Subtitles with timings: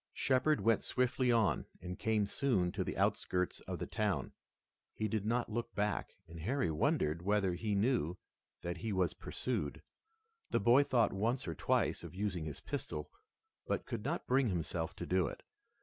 [0.13, 4.31] Shepard went swiftly on and came soon to the outskirts of the town.
[4.95, 8.17] He did not look back and Harry wondered whether he knew
[8.63, 9.83] that he was pursued.
[10.49, 13.11] The boy thought once or twice of using his pistol,
[13.67, 15.43] but could not bring himself to do it.